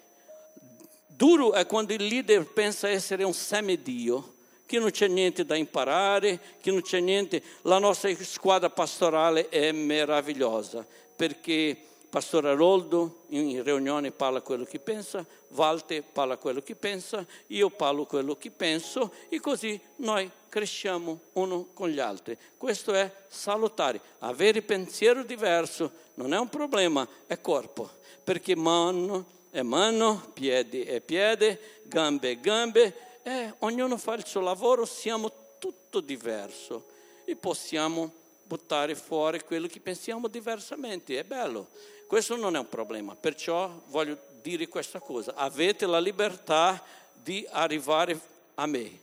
[1.05, 4.32] Duro è quando il leader pensa essere un semidio
[4.73, 7.43] che non c'è niente da imparare, che non c'è niente.
[7.61, 10.83] La nostra squadra pastorale è meravigliosa
[11.15, 11.77] perché
[12.09, 18.05] Pastore Aroldo in riunione parla quello che pensa, Walter parla quello che pensa, io parlo
[18.05, 22.35] quello che penso e così noi cresciamo uno con gli altri.
[22.57, 24.01] Questo è salutare.
[24.19, 27.91] Avere pensiero diverso non è un problema, è corpo,
[28.23, 34.41] perché mano è mano, piede è piede, gambe è gambe eh, ognuno fa il suo
[34.41, 36.85] lavoro, siamo tutto diverso
[37.25, 38.11] e possiamo
[38.43, 41.67] buttare fuori quello che pensiamo diversamente, è bello.
[42.05, 46.83] Questo non è un problema, perciò voglio dire questa cosa, avete la libertà
[47.13, 48.19] di arrivare
[48.55, 49.01] a me.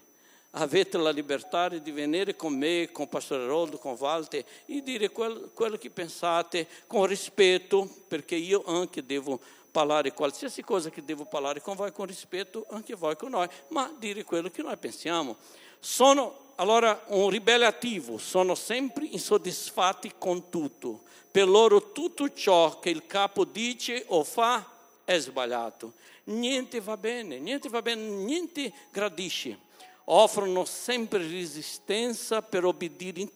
[0.55, 5.51] Avete la libertà di venire con me, con Pastore Roldo, con Walter e dire quello,
[5.55, 9.39] quello che pensate con rispetto, perché io anche devo
[9.71, 13.95] parlare qualsiasi cosa che devo parlare con voi con rispetto, anche voi con noi, ma
[13.99, 15.37] dire quello che noi pensiamo.
[15.79, 21.03] Sono allora un ribelle attivo, sono sempre insoddisfatti con tutto.
[21.31, 24.69] Per loro tutto ciò che il capo dice o fa
[25.05, 25.95] è sbagliato.
[26.25, 29.69] Niente va bene, niente va bene, niente gradisce.
[30.05, 33.27] Offrono sempre resistenza per obbedire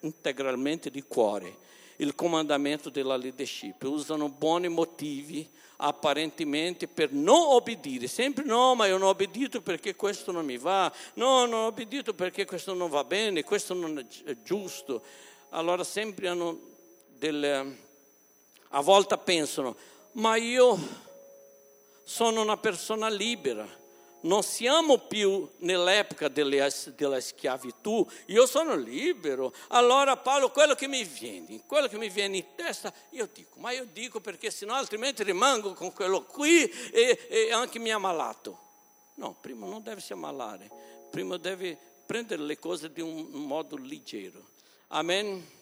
[0.00, 1.66] integralmente di cuore
[2.00, 5.48] il comandamento della leadership, usano buoni motivi
[5.80, 10.58] apparentemente per non obbedire, sempre no, ma io non ho obbedito perché questo non mi
[10.58, 15.02] va, no, non ho obbedito perché questo non va bene, questo non è giusto.
[15.50, 16.58] Allora sempre hanno
[17.16, 17.78] delle...
[18.70, 19.76] a volte pensano,
[20.12, 20.76] ma io
[22.02, 23.66] sono una persona libera,
[24.28, 29.54] non siamo più nell'epoca della, della schiavitù, io sono libero.
[29.68, 33.72] Allora Paolo, quello che mi viene, quello che mi viene in testa, io dico, ma
[33.72, 38.66] io dico perché sennò altrimenti rimango con quello qui e, e anche mi ammalato.
[39.14, 40.70] No, prima non deve si ammalare,
[41.10, 44.50] prima deve prendere le cose di un modo leggero.
[44.88, 45.56] Amen.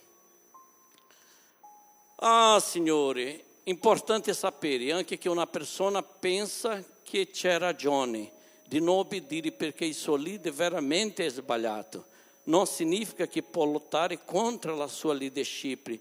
[2.16, 8.34] Ah, Signore, importante sapere anche che una persona pensa che c'è ragione
[8.68, 12.06] di non obbedire perché il suo leader veramente è sbagliato.
[12.44, 15.98] Non significa che può lottare contro la sua leadership,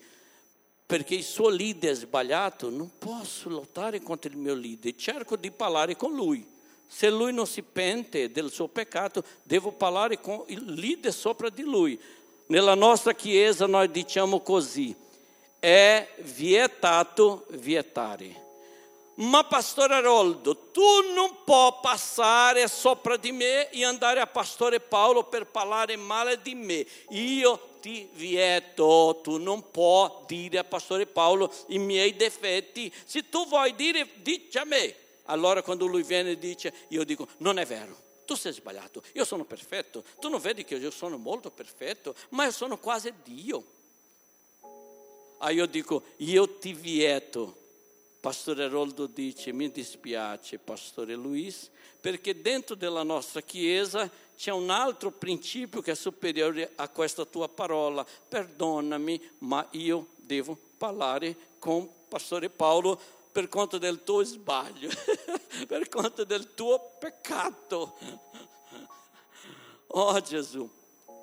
[0.85, 5.49] perché il suo leader è sbagliato, non posso lottare contro il mio leader, cerco di
[5.49, 6.45] parlare con lui.
[6.87, 11.63] Se lui non si pente del suo peccato, devo parlare con il leader sopra di
[11.63, 11.99] lui.
[12.47, 14.95] Nella nostra chiesa noi diciamo così,
[15.59, 18.44] è vietato vietare.
[19.15, 25.23] Ma pastore Aroldo, tu non puoi passare sopra di me e andare a pastore Paolo
[25.23, 26.85] per parlare male di me.
[27.09, 32.91] Io ti vieto, tu non puoi dire a pastore Paolo i miei difetti.
[33.05, 34.93] Se tu vuoi dire, dici a me.
[35.25, 38.03] Allora quando lui viene e dice, io dico, non è vero.
[38.25, 40.03] Tu sei sbagliato, io sono perfetto.
[40.19, 43.63] Tu non vedi che io sono molto perfetto, ma io sono quasi Dio.
[45.37, 47.63] Ah, io dico, io ti vieto.
[48.25, 51.69] Pastore Roldo dice, mi dispiace, Pastore Luis,
[52.01, 57.47] perché dentro della nostra Chiesa c'è un altro principio che è superiore a questa tua
[57.47, 58.03] parola.
[58.03, 62.99] Perdonami, ma io devo parlare con Pastore Paolo
[63.31, 64.89] per conto del tuo sbaglio,
[65.67, 67.93] per conto del tuo peccato.
[69.89, 70.67] Oh Gesù,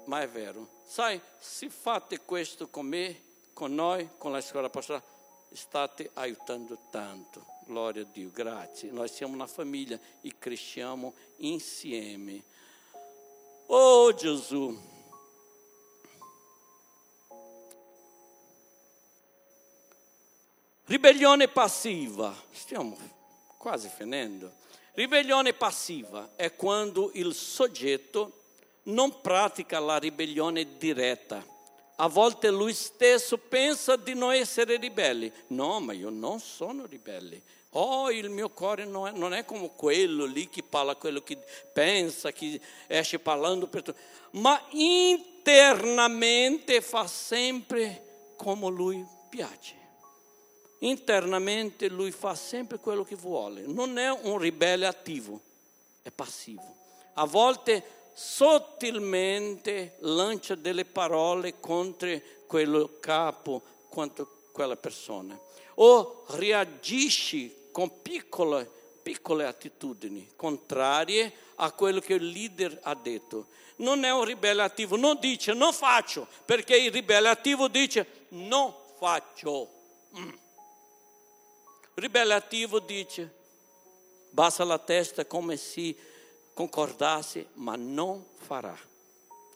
[0.04, 0.82] ma è vero.
[0.86, 3.22] Sai, se fate questo con me,
[3.52, 5.11] con noi, con la scuola pastorale,
[5.54, 7.44] state aiutando tanto.
[7.66, 8.90] Gloria a Dio, grazie.
[8.90, 12.42] Noi siamo una famiglia e cresciamo insieme.
[13.66, 14.90] Oh Gesù.
[20.84, 22.98] Ribellione passiva, stiamo
[23.56, 24.52] quasi finendo.
[24.94, 28.40] Ribellione passiva è quando il soggetto
[28.84, 31.51] non pratica la ribellione diretta
[32.02, 35.32] a volte lui stesso pensa di non essere ribelli.
[35.48, 37.42] No, ma io non sono ribelle.
[37.74, 41.38] Oh, il mio cuore non è, non è come quello lì che parla quello che
[41.72, 44.00] pensa, che esce parlando per tutto.
[44.32, 49.76] Ma internamente fa sempre come lui piace.
[50.78, 53.62] Internamente lui fa sempre quello che vuole.
[53.64, 55.40] Non è un ribelle attivo,
[56.02, 56.74] è passivo.
[57.14, 65.38] A volte sottilmente lancia delle parole contro quel capo, contro quella persona.
[65.76, 68.70] O reagisci con piccole,
[69.02, 73.46] piccole attitudini contrarie a quello che il leader ha detto.
[73.76, 78.72] Non è un ribelle attivo, non dice non faccio, perché il ribelle attivo dice non
[78.98, 79.68] faccio.
[80.18, 80.30] Mm.
[81.94, 83.40] Ribelle attivo dice
[84.30, 85.94] bassa la testa come se
[86.54, 88.76] concordasse, ma non farà.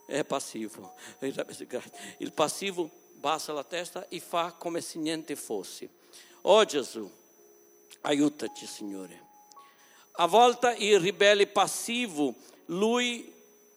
[0.07, 0.95] È passivo.
[2.19, 5.89] Il passivo bassa la testa e fa come se niente fosse.
[6.43, 7.11] Oh Gesù,
[8.03, 9.25] aiutaci Signore.
[10.19, 12.35] A volte il ribelle passivo,
[12.67, 13.35] lui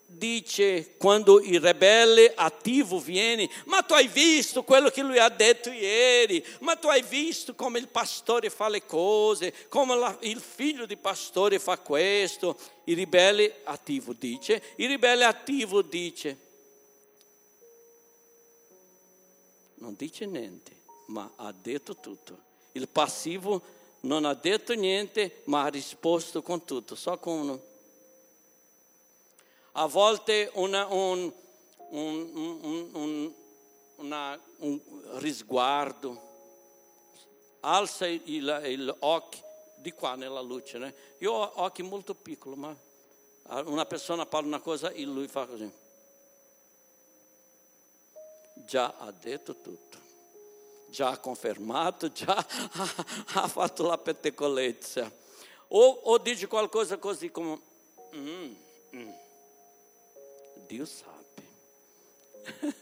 [0.09, 5.69] dice quando il ribelle attivo viene, ma tu hai visto quello che lui ha detto
[5.69, 10.85] ieri, ma tu hai visto come il pastore fa le cose, come la, il figlio
[10.85, 12.57] di pastore fa questo.
[12.85, 16.37] Il ribelle attivo dice, il ribelle attivo dice,
[19.75, 20.71] non dice niente,
[21.07, 22.47] ma ha detto tutto.
[22.73, 23.61] Il passivo
[24.01, 26.95] non ha detto niente, ma ha risposto con tutto.
[26.95, 27.67] So come
[29.73, 31.31] a volte una, un,
[31.89, 33.33] un, un,
[33.95, 34.81] una, un,
[35.17, 36.27] risguardo,
[37.61, 39.47] alza il, occhio
[39.79, 40.77] di qua nella luce.
[40.77, 40.93] Né?
[41.19, 42.75] Io ho occhi molto piccoli, ma
[43.65, 45.71] una persona parla una cosa e lui fa così.
[48.53, 49.97] Già ha detto tutto,
[50.89, 55.11] già ha confermato, già ha, fatto la pettecolezza.
[55.69, 57.59] O, o dice qualcosa così come...
[58.15, 58.55] Mm,
[58.95, 59.11] mm.
[60.69, 61.47] Dio sabe.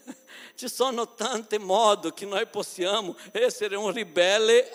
[0.56, 4.70] Ci sono tanti modi che noi possiamo essere un ribelle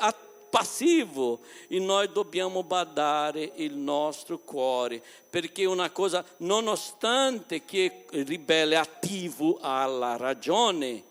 [0.49, 8.77] passivo e noi dobbiamo badare il nostro cuore perché una cosa, nonostante che il ribelle
[8.77, 11.05] attivo ha la ragione,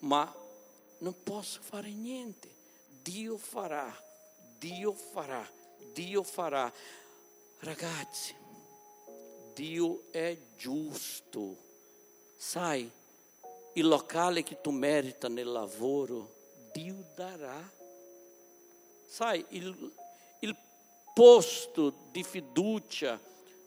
[0.00, 0.30] ma
[0.98, 2.52] non posso fare niente.
[3.00, 3.90] Dio farà,
[4.58, 5.46] Dio farà,
[5.94, 6.70] Dio farà.
[7.60, 8.34] Ragazzi,
[9.54, 11.56] Dio è giusto.
[12.36, 12.90] Sai,
[13.74, 16.34] il locale che tu merita nel lavoro,
[16.72, 17.72] Dio darà.
[19.06, 19.92] Sai, il,
[21.14, 23.18] posto di fiducia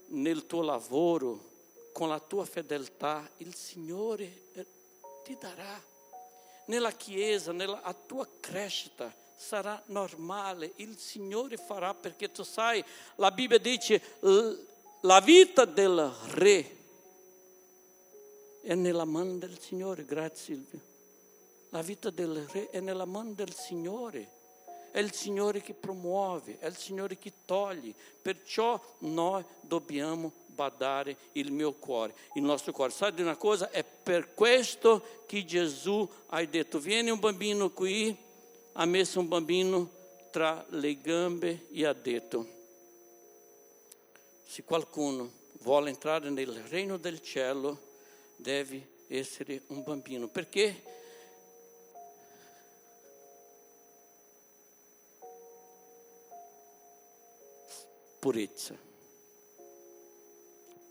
[0.07, 1.45] nel tuo lavoro,
[1.93, 4.67] con la tua fedeltà, il Signore eh,
[5.23, 5.81] ti darà.
[6.65, 12.83] Nella Chiesa, nella tua crescita, sarà normale, il Signore farà perché tu sai,
[13.15, 14.01] la Bibbia dice
[15.01, 16.75] la vita del re
[18.61, 20.81] è nella mano del Signore, grazie Silvio.
[21.69, 24.35] La vita del re è nella mano del Signore.
[24.91, 27.93] È il Signore che promuove, è il Signore che toglie.
[28.21, 32.91] Perciò noi dobbiamo badare il mio cuore, il nostro cuore.
[32.91, 33.69] Sai di una cosa?
[33.69, 38.15] È per questo che Gesù ha detto: Vieni un bambino qui,
[38.73, 39.89] ha messo un bambino
[40.31, 42.55] tra le gambe e ha detto:
[44.47, 45.29] Se qualcuno
[45.59, 47.79] vuole entrare nel regno del cielo,
[48.35, 50.27] deve essere un bambino.
[50.27, 50.95] Perché?
[58.19, 58.87] Purezza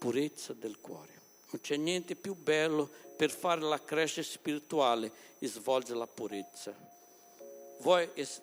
[0.07, 1.15] purezza del cuore.
[1.51, 6.75] Non c'è niente più bello per fare la crescita spirituale e svolgere la purezza.
[8.15, 8.41] Es-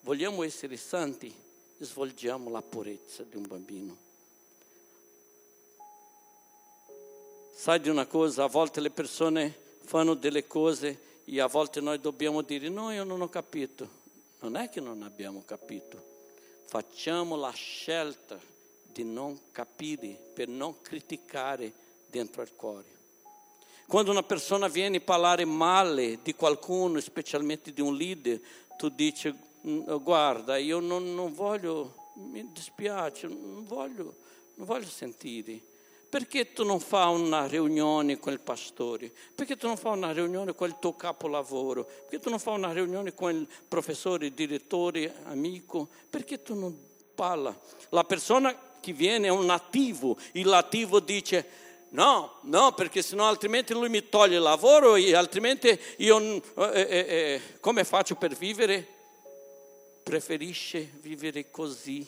[0.00, 1.32] vogliamo essere santi,
[1.78, 4.11] svolgiamo la purezza di un bambino.
[7.54, 12.00] Sai di una cosa, a volte le persone fanno delle cose e a volte noi
[12.00, 14.00] dobbiamo dire no, io non ho capito.
[14.40, 16.02] Non è che non abbiamo capito,
[16.66, 18.40] facciamo la scelta
[18.82, 21.72] di non capire, per non criticare
[22.06, 22.90] dentro il cuore.
[23.86, 28.40] Quando una persona viene a parlare male di qualcuno, specialmente di un leader,
[28.76, 29.32] tu dici,
[29.64, 34.16] mm, guarda, io non, non voglio, mi dispiace, non voglio,
[34.54, 35.60] non voglio sentire.
[36.12, 39.10] Perché tu non fai una riunione con il pastore?
[39.34, 41.84] Perché tu non fai una riunione con il tuo capolavoro?
[41.84, 45.88] Perché tu non fai una riunione con il professore, direttore, amico?
[46.10, 46.78] Perché tu non
[47.14, 47.58] parla?
[47.88, 51.48] La persona che viene è un nativo, il nativo dice
[51.92, 56.42] no, no, perché sennò altrimenti lui mi toglie il lavoro e altrimenti io eh,
[56.74, 58.86] eh, eh, come faccio per vivere?
[60.02, 62.06] Preferisce vivere così,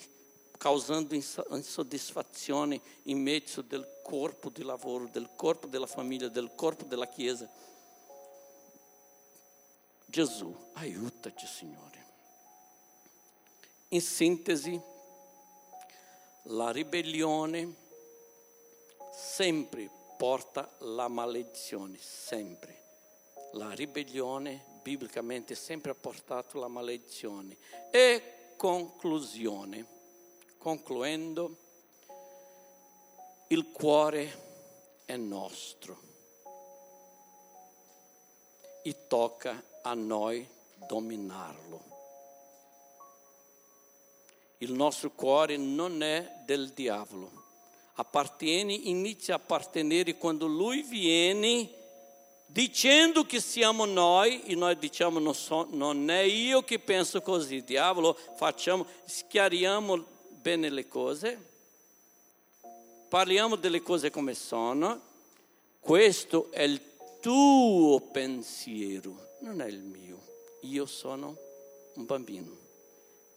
[0.65, 7.07] causando insoddisfazione in mezzo del corpo di lavoro, del corpo della famiglia, del corpo della
[7.07, 7.47] Chiesa.
[10.07, 12.05] Gesù, aiutaci Signore.
[13.89, 14.81] In sintesi,
[16.45, 17.75] la ribellione
[19.13, 19.87] sempre
[20.17, 22.81] porta la maledizione, sempre.
[23.51, 27.55] La ribellione biblicamente sempre ha portato la maledizione.
[27.91, 29.93] E conclusione,
[30.65, 31.55] concluendo,
[33.49, 35.99] il cuore è nostro
[38.81, 40.49] e tocca a noi
[40.87, 41.93] dominarlo
[44.59, 47.29] il nostro cuore non è del diavolo.
[47.97, 51.69] Appartiene, inizia a appartenere quando lui viene
[52.47, 57.63] dicendo che siamo noi e noi diciamo non, so, non è io che penso così,
[57.63, 60.13] diavolo, facciamo, schiariamo
[60.45, 61.39] bene le cose,
[63.09, 65.01] parliamo delle cose come sono,
[65.79, 66.79] questo è il
[67.19, 70.21] tuo pensiero, non è il mio,
[70.61, 71.35] io sono
[71.95, 72.63] un bambino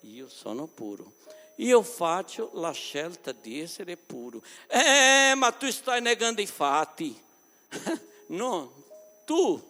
[0.03, 1.15] io sono puro.
[1.57, 4.41] Io faccio la scelta di essere puro.
[4.69, 7.21] Eh, ma tu stai negando i fatti.
[8.29, 8.73] no,
[9.25, 9.61] tu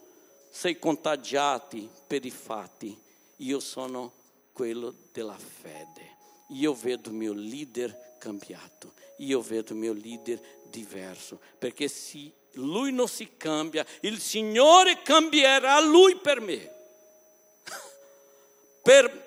[0.51, 2.97] sei contagiato per i fatti.
[3.37, 4.13] Io sono
[4.53, 6.18] quello della fede.
[6.49, 8.95] Io vedo il mio leader cambiato.
[9.19, 11.41] Io vedo il mio leader diverso.
[11.59, 16.71] Perché se lui non si cambia, il Signore cambierà lui per me.
[18.83, 19.27] per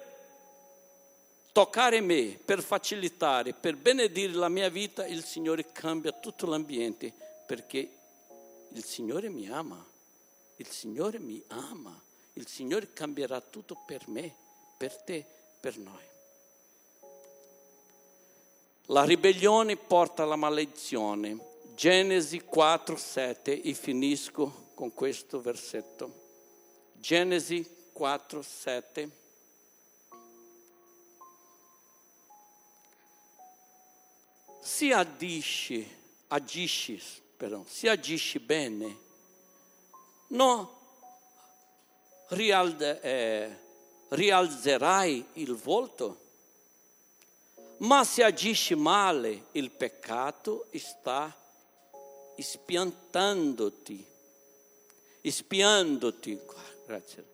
[1.52, 7.14] toccare me, per facilitare, per benedire la mia vita, il Signore cambia tutto l'ambiente
[7.46, 7.90] perché
[8.70, 9.86] il Signore mi ama,
[10.56, 12.02] il Signore mi ama,
[12.34, 14.34] il Signore cambierà tutto per me,
[14.78, 15.26] per te,
[15.60, 16.11] per noi.
[18.92, 21.38] La ribellione porta alla maledizione.
[21.76, 26.14] Genesi 4, 7 e finisco con questo versetto.
[26.94, 29.20] Genesi 4, 7.
[34.62, 35.86] se agisce,
[36.28, 37.02] agisci,
[37.36, 38.98] perdão, se agisci bene,
[40.28, 40.68] non
[42.30, 43.58] rialde, eh,
[44.10, 46.21] rialzerai il volto,
[47.82, 50.68] ma se agisci male, il peccato
[55.32, 56.40] spiandoti,
[56.86, 57.26] grazie,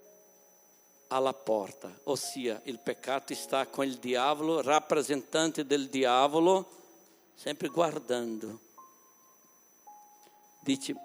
[1.08, 6.70] alla porta, ossia il peccato sta con il diavolo, rappresentante del diavolo,
[7.36, 8.60] sempre guardando.
[10.62, 10.95] Dice,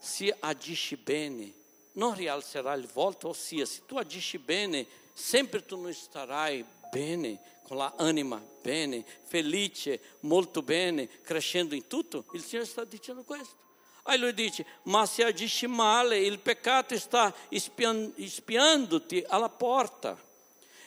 [0.00, 1.52] se agisci bene,
[1.92, 7.76] non rialzerà il volto, ossia, se tu agisci bene, sempre tu non starai bene, con
[7.76, 12.26] la anima bene, felice, molto bene, crescendo in tutto.
[12.32, 13.60] Il Signore sta dicendo questo.
[14.04, 20.18] Aí lui dice, ma se agisci male, il peccato sta spiandoti alla porta.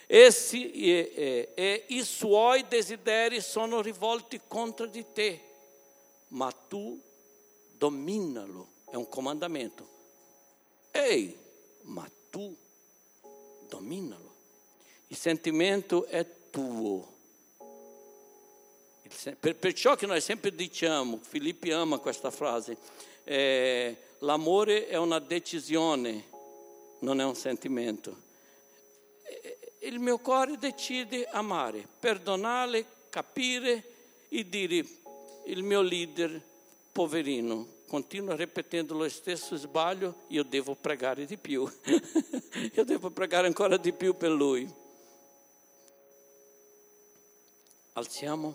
[0.08, 5.42] Esse, e, e, e i suoi desideri sono rivolti contro di te,
[6.30, 7.02] ma tu
[7.78, 9.88] dominalo, è un comandamento.
[10.92, 11.36] Ehi,
[11.84, 12.56] ma tu
[13.68, 14.34] dominalo.
[15.08, 16.26] Il sentimento è
[16.56, 17.14] tuo.
[19.40, 22.78] Per, perciò che noi sempre diciamo, Filippi ama questa frase,
[23.26, 26.24] eh, l'amore è una decisione,
[27.00, 28.24] non è un sentimento.
[29.80, 33.84] Il mio cuore decide amare, perdonare, capire
[34.30, 34.86] e dire
[35.48, 36.42] il mio leader,
[36.92, 41.70] poverino, continua ripetendo lo stesso sbaglio, io devo pregare di più,
[42.74, 44.84] io devo pregare ancora di più per lui.
[47.98, 48.54] Alziamo.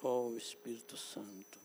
[0.00, 1.58] Oh Spirito Santo,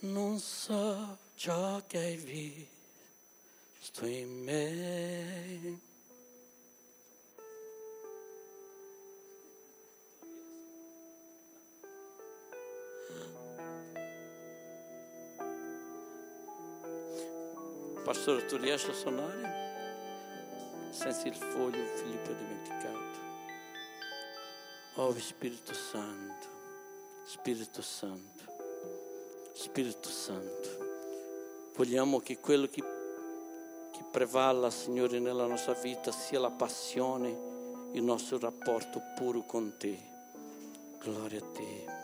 [0.00, 5.93] non so ciò che hai visto in me.
[18.04, 19.62] Pastore, tu riesci a suonare?
[20.90, 23.18] Senza il foglio Filippo dimenticato.
[24.96, 26.46] Oh Spirito Santo,
[27.24, 28.44] Spirito Santo,
[29.54, 32.82] Spirito Santo, vogliamo che quello che,
[33.90, 37.30] che prevala, Signore, nella nostra vita sia la passione,
[37.92, 39.98] il nostro rapporto puro con te.
[40.98, 42.03] Gloria a te.